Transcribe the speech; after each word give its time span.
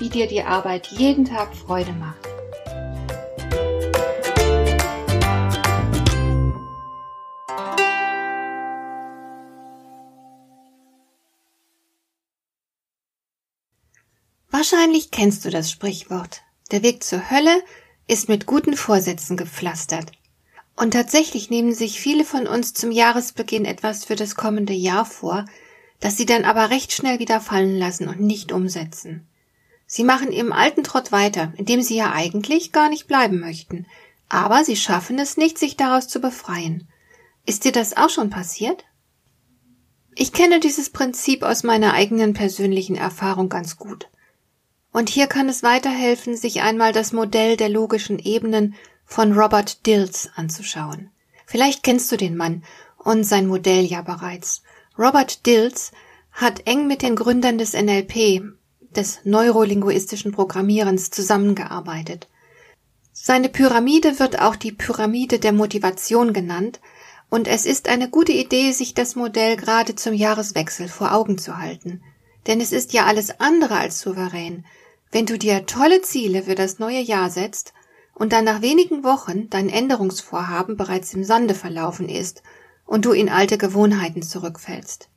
wie 0.00 0.08
dir 0.08 0.26
die 0.26 0.42
Arbeit 0.42 0.88
jeden 0.88 1.24
Tag 1.24 1.54
Freude 1.54 1.92
macht. 1.92 2.26
Wahrscheinlich 14.50 15.10
kennst 15.10 15.44
du 15.44 15.50
das 15.50 15.70
Sprichwort. 15.70 16.42
Der 16.70 16.82
Weg 16.82 17.02
zur 17.02 17.30
Hölle 17.30 17.62
ist 18.06 18.28
mit 18.28 18.46
guten 18.46 18.76
Vorsätzen 18.76 19.36
gepflastert. 19.36 20.12
Und 20.76 20.92
tatsächlich 20.92 21.50
nehmen 21.50 21.74
sich 21.74 22.00
viele 22.00 22.24
von 22.24 22.46
uns 22.46 22.74
zum 22.74 22.90
Jahresbeginn 22.90 23.64
etwas 23.64 24.04
für 24.04 24.16
das 24.16 24.34
kommende 24.34 24.72
Jahr 24.72 25.04
vor, 25.04 25.44
das 26.00 26.16
sie 26.16 26.26
dann 26.26 26.44
aber 26.44 26.70
recht 26.70 26.92
schnell 26.92 27.18
wieder 27.18 27.40
fallen 27.40 27.78
lassen 27.78 28.08
und 28.08 28.20
nicht 28.20 28.52
umsetzen. 28.52 29.29
Sie 29.92 30.04
machen 30.04 30.30
im 30.30 30.52
alten 30.52 30.84
Trott 30.84 31.10
weiter, 31.10 31.52
in 31.56 31.64
dem 31.64 31.82
sie 31.82 31.96
ja 31.96 32.12
eigentlich 32.12 32.70
gar 32.70 32.88
nicht 32.88 33.08
bleiben 33.08 33.40
möchten, 33.40 33.86
aber 34.28 34.64
sie 34.64 34.76
schaffen 34.76 35.18
es 35.18 35.36
nicht, 35.36 35.58
sich 35.58 35.76
daraus 35.76 36.06
zu 36.06 36.20
befreien. 36.20 36.88
Ist 37.44 37.64
dir 37.64 37.72
das 37.72 37.96
auch 37.96 38.08
schon 38.08 38.30
passiert? 38.30 38.84
Ich 40.14 40.32
kenne 40.32 40.60
dieses 40.60 40.90
Prinzip 40.90 41.42
aus 41.42 41.64
meiner 41.64 41.92
eigenen 41.92 42.34
persönlichen 42.34 42.94
Erfahrung 42.94 43.48
ganz 43.48 43.78
gut. 43.78 44.08
Und 44.92 45.08
hier 45.08 45.26
kann 45.26 45.48
es 45.48 45.64
weiterhelfen, 45.64 46.36
sich 46.36 46.62
einmal 46.62 46.92
das 46.92 47.12
Modell 47.12 47.56
der 47.56 47.68
logischen 47.68 48.20
Ebenen 48.20 48.76
von 49.04 49.32
Robert 49.32 49.86
Dills 49.86 50.30
anzuschauen. 50.36 51.10
Vielleicht 51.46 51.82
kennst 51.82 52.12
du 52.12 52.16
den 52.16 52.36
Mann 52.36 52.62
und 52.96 53.24
sein 53.24 53.48
Modell 53.48 53.84
ja 53.84 54.02
bereits. 54.02 54.62
Robert 54.96 55.46
Dills 55.46 55.90
hat 56.30 56.68
eng 56.68 56.86
mit 56.86 57.02
den 57.02 57.16
Gründern 57.16 57.58
des 57.58 57.72
NLP, 57.72 58.59
des 58.96 59.20
neurolinguistischen 59.24 60.32
Programmierens 60.32 61.10
zusammengearbeitet. 61.10 62.28
Seine 63.12 63.48
Pyramide 63.48 64.18
wird 64.18 64.40
auch 64.40 64.56
die 64.56 64.72
Pyramide 64.72 65.38
der 65.38 65.52
Motivation 65.52 66.32
genannt, 66.32 66.80
und 67.28 67.46
es 67.46 67.64
ist 67.64 67.88
eine 67.88 68.08
gute 68.10 68.32
Idee, 68.32 68.72
sich 68.72 68.94
das 68.94 69.14
Modell 69.14 69.56
gerade 69.56 69.94
zum 69.94 70.14
Jahreswechsel 70.14 70.88
vor 70.88 71.12
Augen 71.12 71.38
zu 71.38 71.58
halten. 71.58 72.02
Denn 72.46 72.60
es 72.60 72.72
ist 72.72 72.92
ja 72.92 73.06
alles 73.06 73.38
andere 73.38 73.76
als 73.76 74.00
souverän, 74.00 74.64
wenn 75.12 75.26
du 75.26 75.38
dir 75.38 75.66
tolle 75.66 76.02
Ziele 76.02 76.44
für 76.44 76.54
das 76.54 76.78
neue 76.78 77.00
Jahr 77.00 77.30
setzt 77.30 77.74
und 78.14 78.32
dann 78.32 78.44
nach 78.44 78.62
wenigen 78.62 79.04
Wochen 79.04 79.50
dein 79.50 79.68
Änderungsvorhaben 79.68 80.76
bereits 80.76 81.12
im 81.14 81.22
Sande 81.22 81.54
verlaufen 81.54 82.08
ist 82.08 82.42
und 82.84 83.04
du 83.04 83.12
in 83.12 83.28
alte 83.28 83.58
Gewohnheiten 83.58 84.22
zurückfällst. 84.22 85.09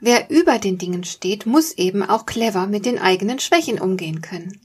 Wer 0.00 0.30
über 0.30 0.58
den 0.58 0.78
Dingen 0.78 1.04
steht, 1.04 1.46
muss 1.46 1.72
eben 1.72 2.02
auch 2.02 2.26
clever 2.26 2.66
mit 2.66 2.84
den 2.84 2.98
eigenen 2.98 3.38
Schwächen 3.38 3.80
umgehen 3.80 4.20
können. 4.20 4.60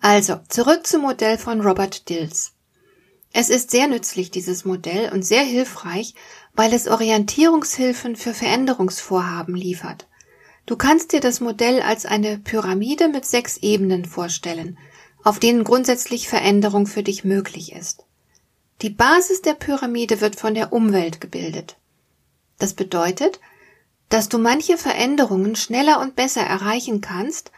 Also, 0.00 0.40
zurück 0.48 0.86
zum 0.86 1.02
Modell 1.02 1.36
von 1.36 1.60
Robert 1.60 2.08
Dills. 2.08 2.52
Es 3.32 3.50
ist 3.50 3.70
sehr 3.70 3.86
nützlich, 3.86 4.30
dieses 4.30 4.64
Modell, 4.64 5.12
und 5.12 5.22
sehr 5.22 5.42
hilfreich, 5.42 6.14
weil 6.54 6.72
es 6.72 6.88
Orientierungshilfen 6.88 8.16
für 8.16 8.34
Veränderungsvorhaben 8.34 9.54
liefert. 9.54 10.08
Du 10.66 10.76
kannst 10.76 11.12
dir 11.12 11.20
das 11.20 11.40
Modell 11.40 11.82
als 11.82 12.06
eine 12.06 12.38
Pyramide 12.38 13.08
mit 13.08 13.26
sechs 13.26 13.58
Ebenen 13.58 14.04
vorstellen, 14.04 14.78
auf 15.22 15.38
denen 15.38 15.64
grundsätzlich 15.64 16.28
Veränderung 16.28 16.86
für 16.86 17.02
dich 17.02 17.24
möglich 17.24 17.72
ist. 17.72 18.04
Die 18.82 18.90
Basis 18.90 19.42
der 19.42 19.54
Pyramide 19.54 20.20
wird 20.20 20.36
von 20.36 20.54
der 20.54 20.72
Umwelt 20.72 21.20
gebildet. 21.20 21.76
Das 22.58 22.72
bedeutet, 22.74 23.38
dass 24.10 24.28
du 24.28 24.38
manche 24.38 24.76
Veränderungen 24.76 25.56
schneller 25.56 26.00
und 26.00 26.16
besser 26.16 26.42
erreichen 26.42 27.00
kannst, 27.00 27.52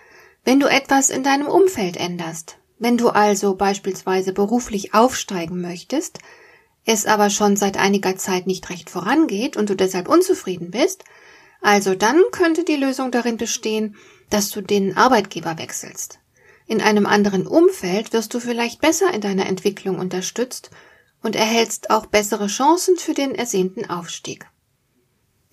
wenn 0.44 0.60
du 0.60 0.66
etwas 0.66 1.10
in 1.10 1.24
deinem 1.24 1.48
Umfeld 1.48 1.96
änderst. 1.96 2.58
Wenn 2.78 2.96
du 2.98 3.08
also 3.08 3.54
beispielsweise 3.54 4.32
beruflich 4.32 4.94
aufsteigen 4.94 5.60
möchtest, 5.60 6.18
es 6.84 7.06
aber 7.06 7.30
schon 7.30 7.56
seit 7.56 7.76
einiger 7.76 8.16
Zeit 8.16 8.46
nicht 8.46 8.68
recht 8.70 8.90
vorangeht 8.90 9.56
und 9.56 9.70
du 9.70 9.76
deshalb 9.76 10.08
unzufrieden 10.08 10.70
bist, 10.70 11.04
also 11.60 11.94
dann 11.94 12.20
könnte 12.32 12.64
die 12.64 12.76
Lösung 12.76 13.10
darin 13.10 13.36
bestehen, 13.36 13.96
dass 14.30 14.50
du 14.50 14.60
den 14.60 14.96
Arbeitgeber 14.96 15.58
wechselst. 15.58 16.19
In 16.66 16.82
einem 16.82 17.06
anderen 17.06 17.46
Umfeld 17.46 18.12
wirst 18.12 18.34
du 18.34 18.40
vielleicht 18.40 18.80
besser 18.80 19.12
in 19.14 19.20
deiner 19.20 19.46
Entwicklung 19.46 19.98
unterstützt 19.98 20.70
und 21.22 21.36
erhältst 21.36 21.90
auch 21.90 22.06
bessere 22.06 22.48
Chancen 22.48 22.96
für 22.96 23.14
den 23.14 23.34
ersehnten 23.34 23.88
Aufstieg. 23.88 24.46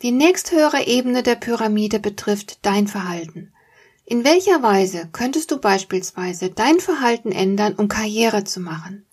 Die 0.01 0.11
nächsthöhere 0.11 0.87
Ebene 0.87 1.23
der 1.23 1.35
Pyramide 1.35 1.99
betrifft 1.99 2.59
dein 2.61 2.87
Verhalten. 2.87 3.51
In 4.05 4.23
welcher 4.23 4.63
Weise 4.63 5.09
könntest 5.11 5.51
du 5.51 5.59
beispielsweise 5.59 6.49
dein 6.49 6.79
Verhalten 6.79 7.33
ändern, 7.33 7.75
um 7.75 7.89
Karriere 7.89 8.45
zu 8.45 8.61
machen? 8.61 9.05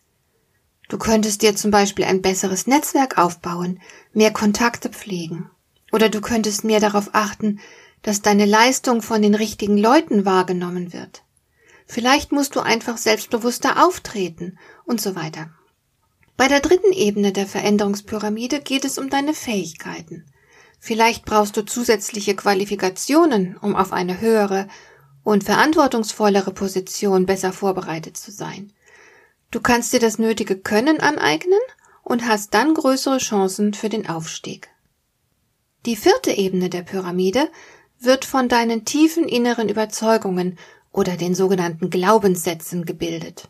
Du 0.89 0.97
könntest 0.97 1.43
dir 1.43 1.57
zum 1.57 1.73
Beispiel 1.73 2.05
ein 2.05 2.23
besseres 2.23 2.69
Netzwerk 2.69 3.19
aufbauen, 3.19 3.81
mehr 4.13 4.33
Kontakte 4.33 4.89
pflegen. 4.89 5.51
Oder 5.91 6.09
du 6.09 6.21
könntest 6.21 6.63
mehr 6.63 6.79
darauf 6.79 7.11
achten, 7.15 7.59
dass 8.03 8.23
deine 8.23 8.47
Leistung 8.47 9.03
von 9.03 9.23
den 9.23 9.35
richtigen 9.35 9.77
Leuten 9.77 10.25
wahrgenommen 10.25 10.93
wird. 10.93 11.25
Vielleicht 11.87 12.31
musst 12.31 12.55
du 12.55 12.61
einfach 12.61 12.97
selbstbewusster 12.97 13.85
auftreten 13.85 14.57
und 14.85 15.01
so 15.01 15.17
weiter. 15.17 15.51
Bei 16.37 16.47
der 16.47 16.61
dritten 16.61 16.93
Ebene 16.93 17.33
der 17.33 17.47
Veränderungspyramide 17.47 18.61
geht 18.61 18.85
es 18.85 18.99
um 18.99 19.11
deine 19.11 19.35
Fähigkeiten. 19.35 20.27
Vielleicht 20.87 21.25
brauchst 21.25 21.57
du 21.57 21.65
zusätzliche 21.65 22.37
Qualifikationen, 22.37 23.57
um 23.57 23.75
auf 23.75 23.93
eine 23.93 24.21
höhere 24.21 24.69
und 25.25 25.43
verantwortungsvollere 25.43 26.53
Position 26.53 27.27
besser 27.27 27.53
vorbereitet 27.53 28.17
zu 28.17 28.31
sein. 28.31 28.73
Du 29.51 29.61
kannst 29.61 29.93
dir 29.93 29.99
das 29.99 30.21
nötige 30.21 30.57
Können 30.57 31.01
aneignen 31.01 31.59
und 32.05 32.29
hast 32.29 32.55
dann 32.55 32.73
größere 32.73 33.19
Chancen 33.19 33.75
für 33.75 33.89
den 33.89 34.09
Aufstieg. 34.09 34.69
Die 35.87 35.97
vierte 35.97 36.31
Ebene 36.31 36.71
der 36.71 36.83
Pyramide 36.83 37.49
wird 37.99 38.25
von 38.25 38.49
deinen 38.49 38.85
tiefen 38.85 39.27
inneren 39.27 39.69
Überzeugungen 39.69 40.57
oder 40.93 41.17
den 41.17 41.35
sogenannten 41.35 41.91
Glaubenssätzen 41.91 42.85
gebildet. 42.85 43.49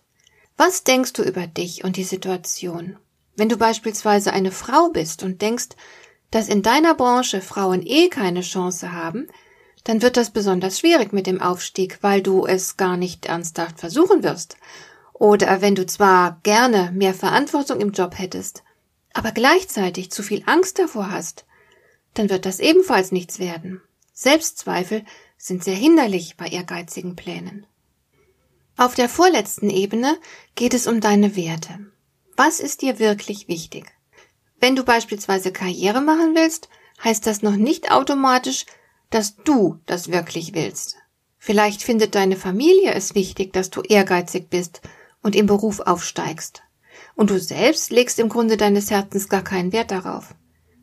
Was 0.57 0.85
denkst 0.85 1.13
du 1.13 1.23
über 1.23 1.47
dich 1.47 1.85
und 1.85 1.97
die 1.97 2.05
Situation? 2.05 2.97
Wenn 3.37 3.51
du 3.51 3.59
beispielsweise 3.59 4.33
eine 4.33 4.53
Frau 4.53 4.89
bist 4.89 5.23
und 5.23 5.43
denkst, 5.43 5.77
dass 6.37 6.49
in 6.49 6.61
deiner 6.61 6.95
Branche 6.95 7.41
Frauen 7.41 7.81
eh 7.83 8.09
keine 8.11 8.43
Chance 8.43 8.93
haben, 8.93 9.27
dann 9.85 10.03
wird 10.03 10.19
das 10.19 10.29
besonders 10.29 10.79
schwierig 10.79 11.15
mit 11.15 11.27
dem 11.27 11.41
Aufstieg, 11.41 11.97
weil 12.03 12.21
du 12.21 12.45
es 12.45 12.77
gar 12.77 12.99
nicht 12.99 13.25
ernsthaft 13.25 13.81
versuchen 13.81 14.23
wirst. 14.23 14.59
Oder 15.15 15.63
wenn 15.63 15.75
du 15.75 15.87
zwar 15.87 16.39
gerne 16.43 16.93
mehr 16.93 17.15
Verantwortung 17.15 17.81
im 17.81 17.93
Job 17.93 18.19
hättest, 18.19 18.65
aber 19.15 19.33
gleichzeitig 19.33 20.11
zu 20.11 20.23
viel 20.23 20.43
Angst 20.45 20.79
davor 20.79 21.11
hast, 21.11 21.47
dann 22.13 22.29
wird 22.29 22.45
das 22.45 22.61
ebenfalls 22.61 23.13
nichts 23.13 23.39
werden. 23.39 23.81
Selbstzweifel 24.13 25.07
sind 25.39 25.65
sehr 25.65 25.75
hinderlich 25.75 26.37
bei 26.37 26.49
ehrgeizigen 26.49 27.17
Plänen. 27.17 27.65
Auf 28.77 28.95
der 28.95 29.09
vorletzten 29.09 29.71
Ebene 29.71 30.19
geht 30.55 30.75
es 30.75 30.87
um 30.87 31.01
deine 31.01 31.35
Werte. 31.35 31.79
Was 32.37 32.61
ist 32.61 32.83
dir 32.83 32.99
wirklich 32.99 33.49
wichtig? 33.49 33.96
Wenn 34.59 34.77
du 34.77 34.85
beispielsweise 34.85 35.53
Karriere 35.53 36.01
machen 36.01 36.35
willst, 36.35 36.69
heißt 37.05 37.27
das 37.27 37.43
noch 37.43 37.57
nicht 37.57 37.91
automatisch, 37.91 38.67
dass 39.11 39.37
du 39.37 39.79
das 39.87 40.11
wirklich 40.11 40.55
willst. 40.55 40.97
Vielleicht 41.39 41.83
findet 41.83 42.15
deine 42.15 42.37
Familie 42.37 42.93
es 42.93 43.15
wichtig, 43.15 43.53
dass 43.53 43.71
du 43.71 43.83
ehrgeizig 43.83 44.49
bist 44.51 44.81
und 45.23 45.37
im 45.37 45.47
Beruf 45.47 45.81
aufsteigst. 45.81 46.63
Und 47.15 47.31
du 47.31 47.39
selbst 47.39 47.91
legst 47.91 48.19
im 48.19 48.29
Grunde 48.29 48.57
deines 48.57 48.91
Herzens 48.91 49.29
gar 49.29 49.43
keinen 49.43 49.73
Wert 49.73 49.91
darauf. 49.91 50.35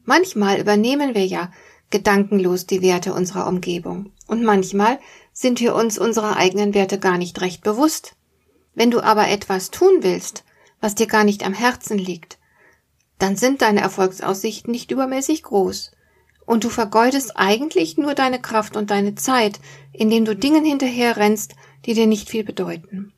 Manchmal 0.06 0.60
übernehmen 0.60 1.16
wir 1.16 1.26
ja 1.26 1.52
gedankenlos 1.90 2.66
die 2.66 2.82
Werte 2.82 3.14
unserer 3.14 3.48
Umgebung. 3.48 4.12
Und 4.28 4.44
manchmal 4.44 5.00
sind 5.32 5.60
wir 5.60 5.76
uns 5.76 5.98
unserer 5.98 6.38
eigenen 6.38 6.74
Werte 6.74 7.00
gar 7.00 7.18
nicht 7.18 7.42
recht 7.42 7.64
bewusst. 7.64 8.16
Wenn 8.74 8.92
du 8.92 9.02
aber 9.02 9.28
etwas 9.28 9.70
tun 9.70 10.00
willst, 10.02 10.44
was 10.80 10.96
dir 10.96 11.08
gar 11.08 11.24
nicht 11.24 11.46
am 11.46 11.54
Herzen 11.54 11.98
liegt, 11.98 12.38
dann 13.20 13.36
sind 13.36 13.62
deine 13.62 13.82
Erfolgsaussichten 13.82 14.72
nicht 14.72 14.92
übermäßig 14.92 15.44
groß. 15.44 15.92
Und 16.46 16.64
du 16.64 16.70
vergeudest 16.70 17.38
eigentlich 17.38 17.98
nur 17.98 18.16
deine 18.16 18.42
Kraft 18.42 18.76
und 18.76 18.92
deine 18.92 19.16
Zeit, 19.16 19.60
indem 19.94 20.26
du 20.26 20.36
Dingen 20.36 20.66
hinterherrennst, 20.66 21.56
die 21.86 21.94
dir 21.94 22.08
nicht 22.08 22.30
viel 22.30 22.44
bedeuten. 22.44 23.14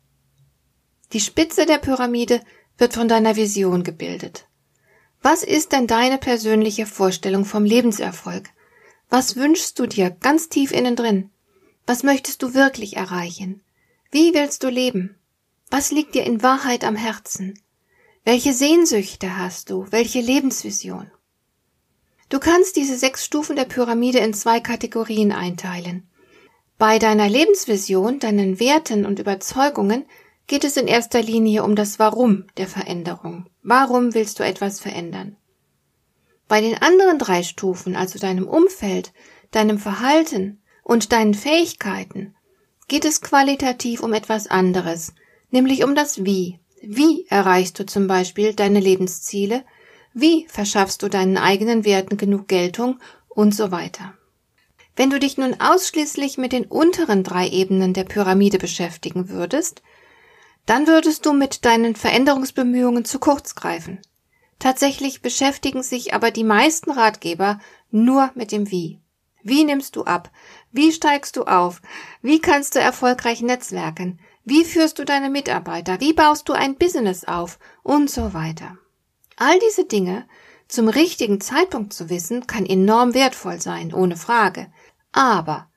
Die 1.13 1.19
Spitze 1.19 1.65
der 1.65 1.77
Pyramide 1.77 2.41
wird 2.77 2.93
von 2.93 3.07
deiner 3.07 3.35
Vision 3.35 3.83
gebildet. 3.83 4.47
Was 5.21 5.43
ist 5.43 5.71
denn 5.71 5.87
deine 5.87 6.17
persönliche 6.17 6.85
Vorstellung 6.85 7.45
vom 7.45 7.65
Lebenserfolg? 7.65 8.49
Was 9.09 9.35
wünschst 9.35 9.79
du 9.79 9.85
dir 9.85 10.11
ganz 10.11 10.49
tief 10.49 10.71
innen 10.71 10.95
drin? 10.95 11.31
Was 11.87 12.03
möchtest 12.03 12.43
du 12.43 12.53
wirklich 12.53 12.97
erreichen? 12.97 13.63
Wie 14.11 14.33
willst 14.33 14.63
du 14.63 14.69
leben? 14.69 15.17
Was 15.69 15.91
liegt 15.91 16.15
dir 16.15 16.25
in 16.25 16.43
Wahrheit 16.43 16.83
am 16.83 16.95
Herzen? 16.95 17.59
Welche 18.27 18.53
Sehnsüchte 18.53 19.37
hast 19.37 19.69
du? 19.69 19.85
Welche 19.91 20.19
Lebensvision? 20.19 21.11
Du 22.29 22.39
kannst 22.39 22.75
diese 22.75 22.97
sechs 22.97 23.23
Stufen 23.23 23.55
der 23.55 23.65
Pyramide 23.65 24.17
in 24.17 24.33
zwei 24.33 24.59
Kategorien 24.59 25.31
einteilen. 25.31 26.09
Bei 26.79 26.97
deiner 26.97 27.29
Lebensvision, 27.29 28.17
deinen 28.17 28.59
Werten 28.59 29.05
und 29.05 29.19
Überzeugungen 29.19 30.05
geht 30.47 30.63
es 30.63 30.75
in 30.75 30.87
erster 30.87 31.21
Linie 31.21 31.63
um 31.63 31.75
das 31.75 31.99
Warum 31.99 32.45
der 32.57 32.65
Veränderung. 32.65 33.45
Warum 33.61 34.15
willst 34.15 34.39
du 34.39 34.43
etwas 34.43 34.79
verändern? 34.79 35.37
Bei 36.47 36.61
den 36.61 36.81
anderen 36.81 37.19
drei 37.19 37.43
Stufen, 37.43 37.95
also 37.95 38.17
deinem 38.17 38.47
Umfeld, 38.47 39.13
deinem 39.51 39.77
Verhalten 39.77 40.63
und 40.81 41.11
deinen 41.11 41.35
Fähigkeiten, 41.35 42.33
geht 42.87 43.05
es 43.05 43.21
qualitativ 43.21 44.01
um 44.01 44.13
etwas 44.13 44.47
anderes, 44.47 45.13
nämlich 45.51 45.83
um 45.83 45.93
das 45.93 46.25
Wie. 46.25 46.59
Wie 46.81 47.25
erreichst 47.29 47.79
du 47.79 47.85
zum 47.85 48.07
Beispiel 48.07 48.53
deine 48.53 48.79
Lebensziele? 48.79 49.63
Wie 50.13 50.47
verschaffst 50.49 51.03
du 51.03 51.09
deinen 51.09 51.37
eigenen 51.37 51.85
Werten 51.85 52.17
genug 52.17 52.47
Geltung 52.47 52.99
und 53.29 53.55
so 53.55 53.71
weiter? 53.71 54.13
Wenn 54.95 55.09
du 55.09 55.19
dich 55.19 55.37
nun 55.37 55.59
ausschließlich 55.59 56.37
mit 56.37 56.53
den 56.53 56.65
unteren 56.65 57.23
drei 57.23 57.49
Ebenen 57.49 57.93
der 57.93 58.05
Pyramide 58.05 58.57
beschäftigen 58.57 59.29
würdest, 59.29 59.81
dann 60.65 60.87
würdest 60.87 61.25
du 61.25 61.33
mit 61.33 61.65
deinen 61.65 61.95
Veränderungsbemühungen 61.95 63.05
zu 63.05 63.19
kurz 63.19 63.55
greifen. 63.55 63.99
Tatsächlich 64.57 65.21
beschäftigen 65.21 65.83
sich 65.83 66.13
aber 66.13 66.31
die 66.31 66.45
meisten 66.45 66.91
Ratgeber 66.91 67.59
nur 67.91 68.31
mit 68.35 68.51
dem 68.51 68.71
Wie. 68.71 68.99
Wie 69.43 69.63
nimmst 69.63 69.95
du 69.95 70.05
ab? 70.05 70.31
Wie 70.71 70.91
steigst 70.91 71.35
du 71.35 71.43
auf? 71.43 71.81
Wie 72.21 72.39
kannst 72.39 72.75
du 72.75 72.79
erfolgreich 72.79 73.41
netzwerken? 73.41 74.19
Wie 74.47 74.63
führst 74.63 74.99
du 74.99 75.05
deine 75.05 75.31
Mitarbeiter? 75.31 75.99
Wie 75.99 76.13
baust 76.13 76.47
du 76.47 76.53
ein 76.53 76.75
Business 76.75 77.25
auf? 77.25 77.57
Und 77.81 78.11
so 78.11 78.35
weiter. 78.35 78.77
All 79.37 79.57
diese 79.57 79.85
Dinge 79.85 80.27
zum 80.67 80.87
richtigen 80.87 81.41
Zeitpunkt 81.41 81.93
zu 81.93 82.11
wissen, 82.11 82.45
kann 82.45 82.63
enorm 82.63 83.15
wertvoll 83.15 83.59
sein, 83.59 83.91
ohne 83.91 84.15
Frage. 84.15 84.67
Aber 85.11 85.67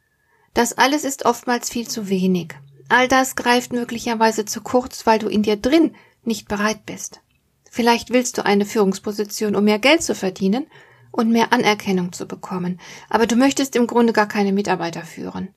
das 0.53 0.77
alles 0.77 1.05
ist 1.05 1.25
oftmals 1.25 1.71
viel 1.71 1.89
zu 1.89 2.11
wenig. 2.11 2.55
All 2.91 3.09
das 3.09 3.37
greift 3.37 3.73
möglicherweise 3.73 4.45
zu 4.45 4.61
kurz, 4.61 5.07
weil 5.07 5.19
du 5.19 5.29
in 5.29 5.43
dir 5.43 5.57
drin 5.57 5.95
nicht 6.23 6.47
bereit 6.47 6.85
bist. 6.85 7.23
Vielleicht 7.71 8.11
willst 8.11 8.37
du 8.37 8.45
eine 8.45 8.67
Führungsposition, 8.67 9.57
um 9.57 9.65
mehr 9.65 9.79
Geld 9.79 10.03
zu 10.03 10.15
verdienen 10.15 10.67
und 11.11 11.31
mehr 11.31 11.55
Anerkennung 11.55 12.13
zu 12.13 12.29
bekommen, 12.29 12.79
aber 13.09 13.27
du 13.27 13.37
möchtest 13.37 13.77
im 13.77 13.87
Grunde 13.87 14.13
gar 14.13 14.29
keine 14.29 14.53
Mitarbeiter 14.53 15.05
führen 15.05 15.55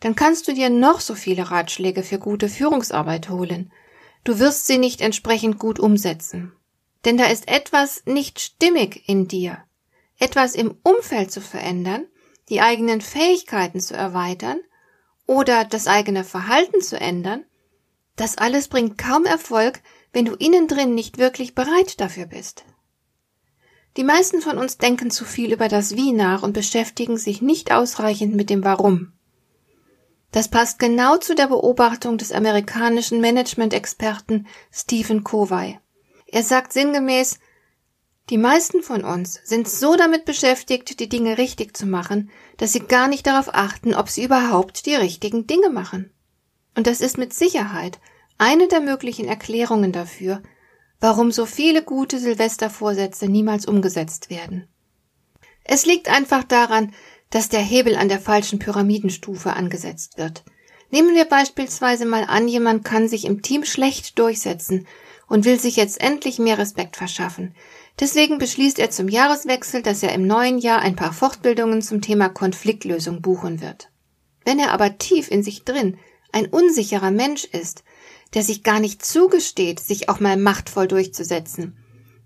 dann 0.00 0.14
kannst 0.14 0.48
du 0.48 0.54
dir 0.54 0.70
noch 0.70 1.00
so 1.00 1.14
viele 1.14 1.50
Ratschläge 1.50 2.02
für 2.02 2.18
gute 2.18 2.48
Führungsarbeit 2.48 3.28
holen. 3.28 3.72
Du 4.24 4.38
wirst 4.38 4.66
sie 4.66 4.78
nicht 4.78 5.00
entsprechend 5.00 5.58
gut 5.58 5.80
umsetzen. 5.80 6.52
Denn 7.04 7.16
da 7.16 7.26
ist 7.26 7.48
etwas 7.48 8.02
nicht 8.06 8.40
stimmig 8.40 9.08
in 9.08 9.28
dir. 9.28 9.64
Etwas 10.18 10.54
im 10.54 10.76
Umfeld 10.82 11.30
zu 11.30 11.40
verändern, 11.40 12.06
die 12.48 12.60
eigenen 12.60 13.00
Fähigkeiten 13.00 13.80
zu 13.80 13.94
erweitern 13.94 14.60
oder 15.26 15.64
das 15.64 15.86
eigene 15.86 16.24
Verhalten 16.24 16.80
zu 16.80 17.00
ändern, 17.00 17.44
das 18.16 18.36
alles 18.36 18.68
bringt 18.68 18.98
kaum 18.98 19.24
Erfolg, 19.24 19.80
wenn 20.12 20.24
du 20.24 20.34
innen 20.34 20.66
drin 20.66 20.94
nicht 20.94 21.18
wirklich 21.18 21.54
bereit 21.54 22.00
dafür 22.00 22.26
bist. 22.26 22.64
Die 23.96 24.04
meisten 24.04 24.40
von 24.40 24.58
uns 24.58 24.78
denken 24.78 25.10
zu 25.10 25.24
viel 25.24 25.52
über 25.52 25.68
das 25.68 25.96
Wie 25.96 26.12
nach 26.12 26.42
und 26.42 26.52
beschäftigen 26.52 27.16
sich 27.16 27.42
nicht 27.42 27.72
ausreichend 27.72 28.34
mit 28.34 28.50
dem 28.50 28.64
Warum. 28.64 29.12
Das 30.32 30.48
passt 30.48 30.78
genau 30.78 31.16
zu 31.16 31.34
der 31.34 31.46
Beobachtung 31.46 32.18
des 32.18 32.32
amerikanischen 32.32 33.20
Management-Experten 33.20 34.46
Stephen 34.70 35.24
Covey. 35.24 35.78
Er 36.26 36.42
sagt 36.42 36.72
sinngemäß, 36.72 37.38
die 38.28 38.36
meisten 38.36 38.82
von 38.82 39.04
uns 39.04 39.40
sind 39.44 39.68
so 39.68 39.96
damit 39.96 40.26
beschäftigt, 40.26 41.00
die 41.00 41.08
Dinge 41.08 41.38
richtig 41.38 41.74
zu 41.74 41.86
machen, 41.86 42.30
dass 42.58 42.74
sie 42.74 42.80
gar 42.80 43.08
nicht 43.08 43.26
darauf 43.26 43.54
achten, 43.54 43.94
ob 43.94 44.10
sie 44.10 44.24
überhaupt 44.24 44.84
die 44.84 44.94
richtigen 44.94 45.46
Dinge 45.46 45.70
machen. 45.70 46.12
Und 46.76 46.86
das 46.86 47.00
ist 47.00 47.16
mit 47.16 47.32
Sicherheit 47.32 47.98
eine 48.36 48.68
der 48.68 48.80
möglichen 48.80 49.26
Erklärungen 49.26 49.92
dafür, 49.92 50.42
warum 51.00 51.32
so 51.32 51.46
viele 51.46 51.82
gute 51.82 52.18
Silvestervorsätze 52.18 53.28
niemals 53.28 53.64
umgesetzt 53.64 54.28
werden. 54.28 54.68
Es 55.64 55.86
liegt 55.86 56.08
einfach 56.08 56.44
daran, 56.44 56.92
dass 57.30 57.48
der 57.48 57.60
Hebel 57.60 57.96
an 57.96 58.08
der 58.08 58.20
falschen 58.20 58.58
Pyramidenstufe 58.58 59.52
angesetzt 59.52 60.18
wird. 60.18 60.44
Nehmen 60.90 61.14
wir 61.14 61.26
beispielsweise 61.26 62.06
mal 62.06 62.24
an, 62.24 62.48
jemand 62.48 62.84
kann 62.84 63.08
sich 63.08 63.26
im 63.26 63.42
Team 63.42 63.64
schlecht 63.64 64.18
durchsetzen 64.18 64.86
und 65.28 65.44
will 65.44 65.60
sich 65.60 65.76
jetzt 65.76 66.00
endlich 66.00 66.38
mehr 66.38 66.56
Respekt 66.56 66.96
verschaffen. 66.96 67.54
Deswegen 68.00 68.38
beschließt 68.38 68.78
er 68.78 68.90
zum 68.90 69.08
Jahreswechsel, 69.08 69.82
dass 69.82 70.02
er 70.02 70.12
im 70.12 70.26
neuen 70.26 70.58
Jahr 70.58 70.80
ein 70.80 70.96
paar 70.96 71.12
Fortbildungen 71.12 71.82
zum 71.82 72.00
Thema 72.00 72.28
Konfliktlösung 72.28 73.20
buchen 73.20 73.60
wird. 73.60 73.90
Wenn 74.44 74.58
er 74.58 74.72
aber 74.72 74.96
tief 74.98 75.30
in 75.30 75.42
sich 75.42 75.64
drin 75.64 75.98
ein 76.32 76.46
unsicherer 76.46 77.10
Mensch 77.10 77.44
ist, 77.44 77.84
der 78.34 78.42
sich 78.42 78.62
gar 78.62 78.80
nicht 78.80 79.04
zugesteht, 79.04 79.80
sich 79.80 80.08
auch 80.08 80.20
mal 80.20 80.36
machtvoll 80.36 80.86
durchzusetzen, 80.86 81.76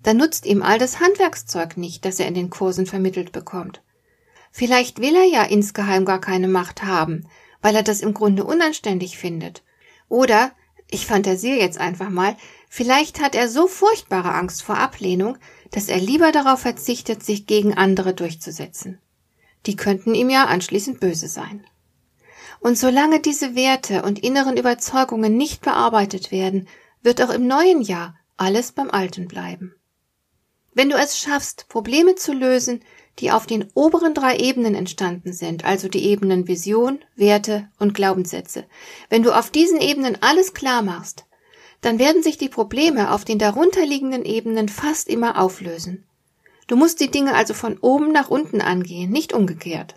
dann 0.03 0.17
nutzt 0.17 0.47
ihm 0.47 0.63
all 0.63 0.79
das 0.79 1.01
Handwerkszeug 1.01 1.77
nicht, 1.77 2.05
das 2.05 2.21
er 2.21 2.27
in 2.27 2.35
den 2.35 2.51
Kursen 2.51 2.87
vermittelt 2.87 3.33
bekommt. 3.33 3.83
Vielleicht 4.53 5.01
will 5.01 5.17
er 5.17 5.25
ja 5.25 5.43
insgeheim 5.45 6.05
gar 6.05 6.21
keine 6.21 6.47
Macht 6.47 6.85
haben, 6.85 7.27
weil 7.63 7.75
er 7.75 7.83
das 7.83 8.03
im 8.03 8.13
Grunde 8.13 8.45
unanständig 8.45 9.17
findet. 9.17 9.63
Oder, 10.09 10.53
ich 10.91 11.07
fantasiere 11.07 11.59
jetzt 11.59 11.79
einfach 11.79 12.11
mal, 12.11 12.37
vielleicht 12.69 13.23
hat 13.23 13.35
er 13.35 13.49
so 13.49 13.67
furchtbare 13.67 14.35
Angst 14.35 14.63
vor 14.63 14.77
Ablehnung, 14.77 15.39
dass 15.71 15.89
er 15.89 15.99
lieber 15.99 16.33
darauf 16.33 16.61
verzichtet, 16.61 17.25
sich 17.25 17.47
gegen 17.47 17.75
andere 17.75 18.13
durchzusetzen. 18.13 19.01
Die 19.65 19.77
könnten 19.77 20.15
ihm 20.15 20.29
ja 20.29 20.45
anschließend 20.45 21.01
böse 21.01 21.29
sein. 21.29 21.67
Und 22.61 22.77
solange 22.77 23.21
diese 23.21 23.57
Werte 23.57 24.03
und 24.03 24.23
inneren 24.23 24.59
Überzeugungen 24.59 25.37
nicht 25.37 25.63
bearbeitet 25.63 26.31
werden, 26.31 26.69
wird 27.03 27.23
auch 27.23 27.31
im 27.31 27.47
neuen 27.47 27.81
Jahr 27.81 28.17
alles 28.37 28.73
beim 28.73 28.91
Alten 28.91 29.29
bleiben. 29.29 29.75
Wenn 30.75 30.91
du 30.91 30.97
es 30.97 31.19
schaffst, 31.19 31.69
Probleme 31.69 32.15
zu 32.15 32.33
lösen, 32.33 32.83
die 33.19 33.31
auf 33.31 33.47
den 33.47 33.69
oberen 33.75 34.15
drei 34.15 34.37
Ebenen 34.37 34.75
entstanden 34.75 35.33
sind, 35.33 35.65
also 35.65 35.89
die 35.89 36.05
Ebenen 36.05 36.49
Vision, 36.49 36.99
Werte 37.15 37.69
und 37.79 37.95
Glaubenssätze. 37.95 38.65
Wenn 39.11 39.23
du 39.23 39.33
auf 39.33 39.51
diesen 39.51 39.81
Ebenen 39.81 40.19
alles 40.21 40.55
klar 40.55 40.83
machst, 40.83 41.25
dann 41.83 41.99
werden 41.99 42.23
sich 42.23 42.39
die 42.39 42.49
Probleme 42.49 43.13
auf 43.13 43.25
den 43.25 43.39
darunterliegenden 43.39 44.25
Ebenen 44.25 44.69
fast 44.69 45.09
immer 45.09 45.41
auflösen. 45.41 46.05
Du 46.69 46.77
musst 46.77 47.01
die 47.01 47.11
Dinge 47.11 47.35
also 47.35 47.55
von 47.55 47.77
oben 47.79 48.13
nach 48.13 48.31
unten 48.31 48.61
angehen, 48.61 49.11
nicht 49.11 49.33
umgekehrt. 49.33 49.97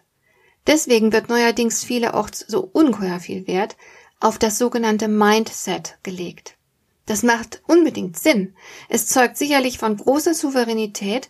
Deswegen 0.68 1.14
wird 1.14 1.30
neuerdings 1.30 1.84
vielerorts 1.84 2.40
so 2.48 2.68
ungeheuer 2.74 3.20
viel 3.20 3.48
Wert 3.48 3.78
auf 4.20 4.40
das 4.40 4.58
sogenannte 4.58 5.08
Mindset 5.08 5.98
gelegt. 6.02 6.58
Das 7.06 7.22
macht 7.22 7.62
unbedingt 7.68 8.18
Sinn. 8.18 8.56
Es 8.90 9.08
zeugt 9.08 9.38
sicherlich 9.38 9.78
von 9.78 9.96
großer 9.96 10.34
Souveränität, 10.34 11.30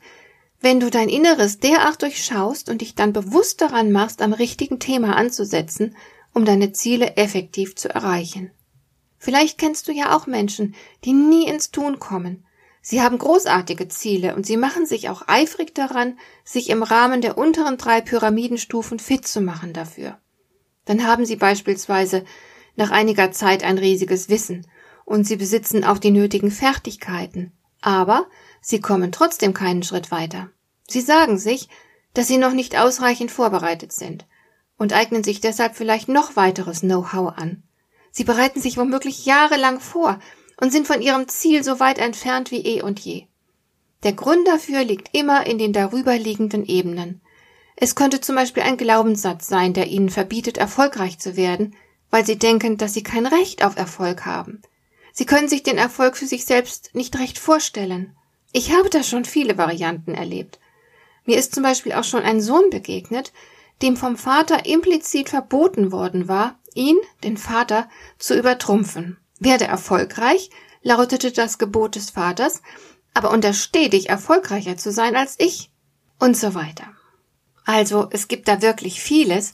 wenn 0.62 0.80
du 0.80 0.90
dein 0.90 1.10
Inneres 1.10 1.60
derart 1.60 2.02
durchschaust 2.02 2.70
und 2.70 2.82
dich 2.82 2.96
dann 2.96 3.14
bewusst 3.14 3.62
daran 3.62 3.92
machst, 3.92 4.22
am 4.22 4.34
richtigen 4.34 4.80
Thema 4.80 5.16
anzusetzen, 5.16 5.96
um 6.34 6.46
deine 6.46 6.72
Ziele 6.74 7.16
effektiv 7.18 7.76
zu 7.76 7.90
erreichen. 7.90 8.52
Vielleicht 9.18 9.58
kennst 9.58 9.88
du 9.88 9.92
ja 9.92 10.16
auch 10.16 10.28
Menschen, 10.28 10.76
die 11.04 11.14
nie 11.14 11.48
ins 11.48 11.72
Tun 11.72 12.00
kommen. 12.00 12.46
Sie 12.82 13.02
haben 13.02 13.18
großartige 13.18 13.88
Ziele 13.88 14.36
und 14.36 14.46
sie 14.46 14.58
machen 14.58 14.86
sich 14.86 15.10
auch 15.10 15.24
eifrig 15.28 15.74
daran, 15.74 16.20
sich 16.44 16.70
im 16.70 16.84
Rahmen 16.84 17.22
der 17.22 17.38
unteren 17.38 17.78
drei 17.78 18.02
Pyramidenstufen 18.02 19.00
fit 19.00 19.28
zu 19.28 19.42
machen 19.42 19.74
dafür. 19.74 20.20
Dann 20.86 21.08
haben 21.08 21.26
sie 21.26 21.36
beispielsweise 21.36 22.24
nach 22.76 22.92
einiger 22.92 23.32
Zeit 23.32 23.64
ein 23.64 23.80
riesiges 23.80 24.30
Wissen 24.30 24.68
und 25.06 25.26
sie 25.26 25.38
besitzen 25.38 25.84
auch 25.84 25.98
die 25.98 26.12
nötigen 26.12 26.52
Fertigkeiten, 26.52 27.52
aber 27.86 28.26
sie 28.62 28.82
kommen 28.82 29.12
trotzdem 29.12 29.54
keinen 29.54 29.84
Schritt 29.84 30.10
weiter. 30.10 30.50
Sie 30.88 31.02
sagen 31.02 31.38
sich, 31.38 31.70
dass 32.16 32.28
sie 32.28 32.38
noch 32.38 32.54
nicht 32.54 32.78
ausreichend 32.78 33.30
vorbereitet 33.30 33.92
sind 33.92 34.26
und 34.78 34.92
eignen 34.92 35.24
sich 35.24 35.40
deshalb 35.40 35.76
vielleicht 35.76 36.10
noch 36.10 36.36
weiteres 36.36 36.82
Know-how 36.82 37.38
an. 37.38 37.64
Sie 38.12 38.24
bereiten 38.24 38.60
sich 38.60 38.78
womöglich 38.78 39.26
jahrelang 39.26 39.80
vor 39.80 40.20
und 40.60 40.72
sind 40.72 40.88
von 40.88 41.02
ihrem 41.02 41.28
Ziel 41.28 41.64
so 41.64 41.80
weit 41.80 42.00
entfernt 42.00 42.50
wie 42.50 42.66
eh 42.66 42.82
und 42.82 43.00
je. 43.00 43.28
Der 44.04 44.14
Grund 44.14 44.48
dafür 44.48 44.84
liegt 44.84 45.16
immer 45.16 45.46
in 45.46 45.58
den 45.58 45.74
darüberliegenden 45.74 46.66
Ebenen. 46.66 47.22
Es 47.76 47.94
könnte 47.94 48.22
zum 48.22 48.36
Beispiel 48.36 48.64
ein 48.64 48.78
Glaubenssatz 48.78 49.48
sein, 49.48 49.74
der 49.74 49.88
ihnen 49.88 50.10
verbietet, 50.10 50.58
erfolgreich 50.58 51.20
zu 51.20 51.36
werden, 51.36 51.76
weil 52.10 52.26
sie 52.26 52.40
denken, 52.40 52.78
dass 52.78 52.94
sie 52.94 53.04
kein 53.04 53.26
Recht 53.26 53.64
auf 53.64 53.76
Erfolg 53.76 54.26
haben. 54.26 54.62
Sie 55.18 55.26
können 55.26 55.48
sich 55.48 55.64
den 55.64 55.78
Erfolg 55.78 56.18
für 56.18 56.28
sich 56.28 56.44
selbst 56.44 56.94
nicht 56.94 57.18
recht 57.18 57.40
vorstellen. 57.40 58.18
Ich 58.52 58.74
habe 58.74 58.90
da 58.90 59.02
schon 59.02 59.24
viele 59.24 59.58
Varianten 59.58 60.14
erlebt. 60.14 60.60
Mir 61.24 61.38
ist 61.38 61.56
zum 61.56 61.64
Beispiel 61.64 61.94
auch 61.94 62.04
schon 62.04 62.22
ein 62.22 62.42
Sohn 62.42 62.70
begegnet, 62.70 63.32
dem 63.82 63.96
vom 63.96 64.18
Vater 64.18 64.66
implizit 64.66 65.30
verboten 65.30 65.94
worden 65.94 66.28
war, 66.28 66.60
ihn, 66.74 66.98
den 67.24 67.38
Vater, 67.38 67.90
zu 68.20 68.38
übertrumpfen. 68.38 69.18
Werde 69.40 69.64
erfolgreich, 69.66 70.50
lautete 70.82 71.32
das 71.32 71.58
Gebot 71.60 71.96
des 71.96 72.10
Vaters, 72.10 72.62
aber 73.14 73.32
untersteh 73.32 73.88
dich 73.88 74.10
erfolgreicher 74.10 74.76
zu 74.76 74.92
sein 74.92 75.16
als 75.16 75.36
ich. 75.40 75.72
Und 76.20 76.36
so 76.36 76.56
weiter. 76.56 76.92
Also, 77.64 78.08
es 78.12 78.28
gibt 78.28 78.50
da 78.50 78.62
wirklich 78.62 79.02
vieles, 79.02 79.54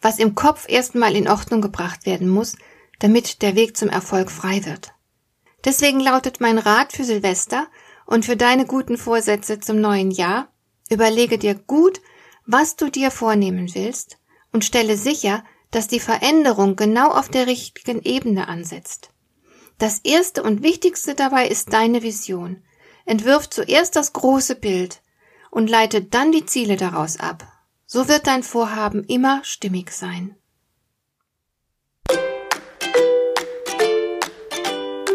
was 0.00 0.18
im 0.18 0.34
Kopf 0.34 0.68
erstmal 0.68 1.14
in 1.14 1.28
Ordnung 1.28 1.60
gebracht 1.60 2.06
werden 2.06 2.30
muss, 2.30 2.56
damit 2.98 3.42
der 3.42 3.54
Weg 3.56 3.76
zum 3.76 3.90
Erfolg 3.90 4.30
frei 4.30 4.64
wird. 4.64 4.92
Deswegen 5.64 6.00
lautet 6.00 6.40
mein 6.40 6.58
Rat 6.58 6.92
für 6.92 7.04
Silvester 7.04 7.66
und 8.06 8.24
für 8.24 8.36
deine 8.36 8.66
guten 8.66 8.98
Vorsätze 8.98 9.60
zum 9.60 9.80
neuen 9.80 10.10
Jahr, 10.10 10.48
überlege 10.90 11.38
dir 11.38 11.54
gut, 11.54 12.00
was 12.46 12.76
du 12.76 12.90
dir 12.90 13.10
vornehmen 13.10 13.74
willst 13.74 14.18
und 14.52 14.64
stelle 14.64 14.96
sicher, 14.96 15.44
dass 15.70 15.88
die 15.88 16.00
Veränderung 16.00 16.76
genau 16.76 17.10
auf 17.10 17.28
der 17.28 17.46
richtigen 17.46 18.02
Ebene 18.02 18.48
ansetzt. 18.48 19.10
Das 19.78 20.00
erste 20.00 20.42
und 20.42 20.62
wichtigste 20.62 21.14
dabei 21.14 21.48
ist 21.48 21.72
deine 21.72 22.02
Vision. 22.02 22.62
Entwirf 23.04 23.48
zuerst 23.48 23.96
das 23.96 24.12
große 24.12 24.56
Bild 24.56 25.00
und 25.50 25.68
leite 25.68 26.02
dann 26.02 26.30
die 26.30 26.46
Ziele 26.46 26.76
daraus 26.76 27.18
ab. 27.18 27.46
So 27.86 28.08
wird 28.08 28.26
dein 28.26 28.42
Vorhaben 28.42 29.04
immer 29.04 29.42
stimmig 29.44 29.90
sein. 29.90 30.36